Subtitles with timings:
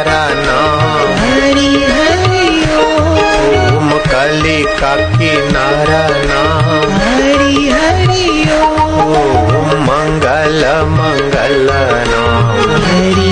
[4.88, 11.66] का किनारा नाम हरि हरि ओम मंगल मंगल
[12.12, 13.27] नाम हरि हरि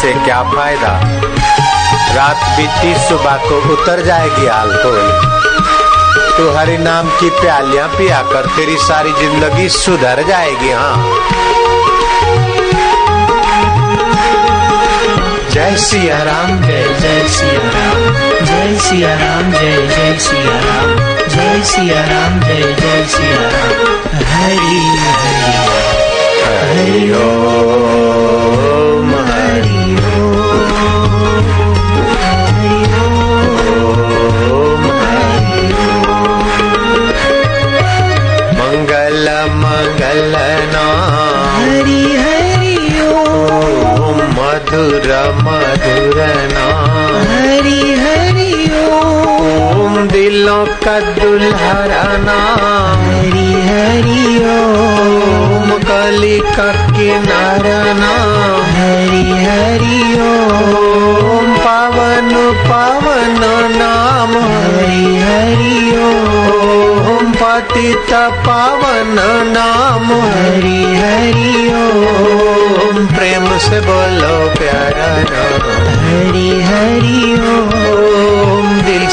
[0.00, 0.90] से क्या फ़ायदा
[2.14, 5.10] रात बीती सुबह को उतर जाएगी अल्कोहल
[6.36, 10.94] तू हरि नाम की प्यालियाँ पिया कर तेरी सारी ज़िंदगी सुधर जाएगी हाँ
[15.50, 18.00] जय सिया राम जय जय सिया राम
[18.46, 20.96] जय सिया राम जय जय सिया राम
[21.28, 23.78] जय सिया राम जय जय सिया राम
[24.32, 24.80] हरि
[25.20, 25.54] हरि
[26.42, 28.69] हरि ओम
[50.66, 63.38] का दुल्हरा नाम हरि हरि ओम। कली का किनारा नाम हरि हरि ओम। पावन पावन
[63.76, 69.16] नाम। हरि हरि ओम। पतित पावन
[69.56, 78.09] नाम। हरि हरि ओम प्रेम से बोलो प्यारा नाम। हरि हरि ओम।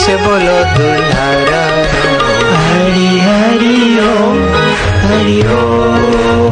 [0.08, 3.80] से बोलो दुल्हरा नाम हरि हरि
[4.10, 4.38] ओम
[5.04, 6.47] हरि ओम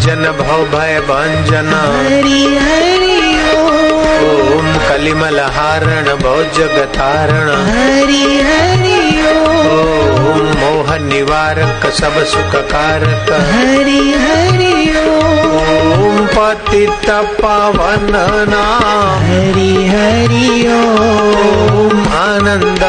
[0.00, 3.16] मनरंजन भव भय भंजन हरि हरि
[3.56, 9.00] ओम। कलिमल हारण भव जगतारण हरि हरि
[9.32, 17.10] ओम। मोह निवारक सब सुख कारक हरि हरि ओम। पतित
[17.40, 18.10] पावन
[18.48, 20.48] नाम। हरि हरि
[20.78, 22.84] ओम आनंद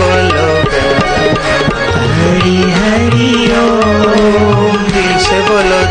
[0.00, 0.46] बोलो।
[2.16, 5.85] हरी हरी ओम। दिल से बोलो।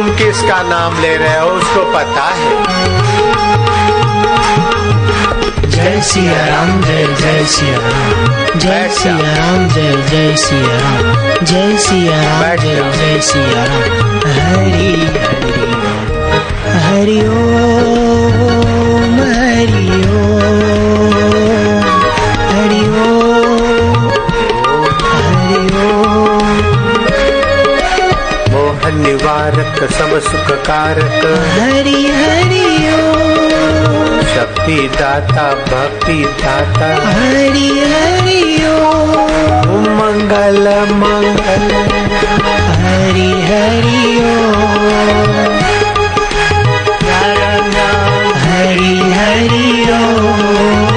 [0.00, 2.64] तुम किसका नाम ले रहे हो उसको पता है।
[5.70, 11.78] जय सिया राम जय जय सिया राम। जय सिया राम जय जय सिया राम। जय
[11.78, 14.92] सिया राम जय जय सिया राम। हरि
[16.72, 20.89] हरि हरि ओम हरि ओम।
[29.80, 31.22] नाथ सब सुख कारक
[31.52, 32.64] हरि हरि
[34.32, 41.64] शक्ति दाता भक्ति दाता हरि हरि ओ मंगल मंगल।
[42.82, 45.40] हरि हरि ओम।
[48.44, 50.89] हरि हरि ओ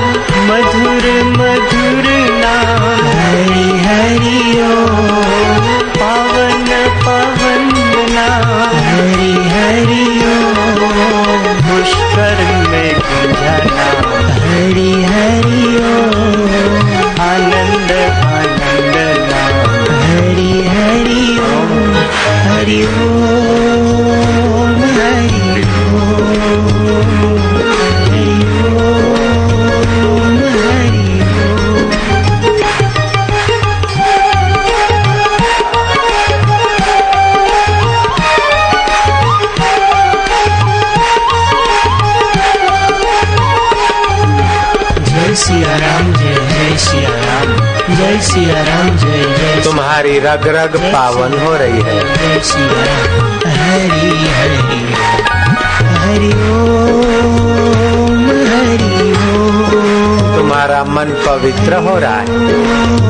[50.33, 51.99] रग रग पावन हो रही है।
[60.37, 63.02] तुम्हारा मन पवित्र हो रहा है।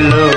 [0.00, 0.27] बोलो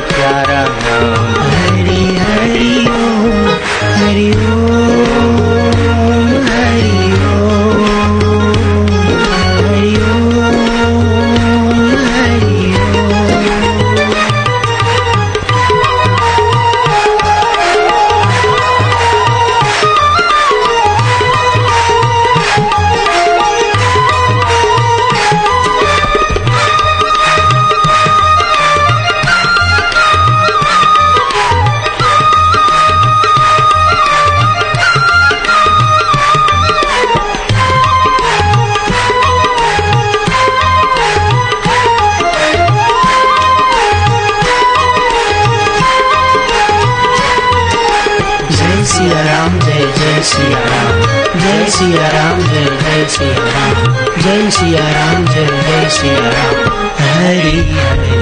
[49.02, 50.98] सियाराम जय जय सियाराम
[51.42, 53.80] जय सियाराम जय जय सियाराम
[54.22, 56.60] जय सियाराम जय जय सियाराम
[57.00, 58.20] हरि हरि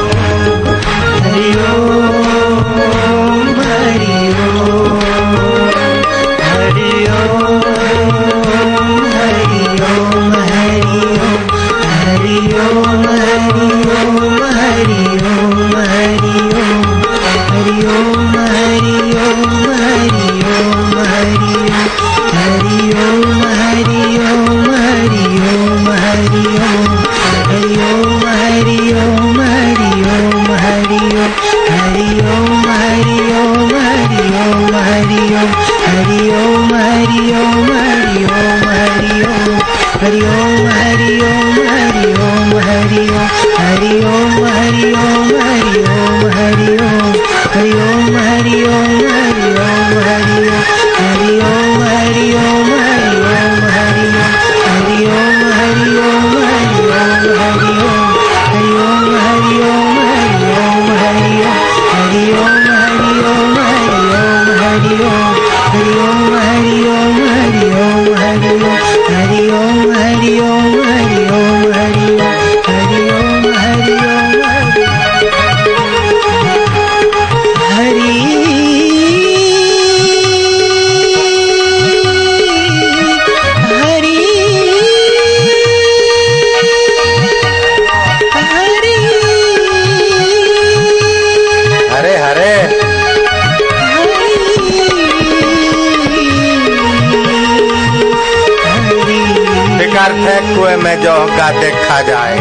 [101.01, 102.40] जो का देखा जाए।